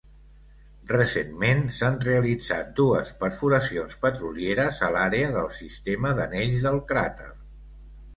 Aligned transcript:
Recentment, 0.91 1.59
s'han 1.79 1.99
realitzat 2.07 2.71
dues 2.79 3.11
perforacions 3.23 3.97
petrolieres 4.07 4.81
a 4.89 4.89
l'àrea 4.95 5.29
del 5.37 5.51
sistema 5.59 6.15
d'anells 6.21 6.65
del 6.69 6.79
cràter. 6.93 7.29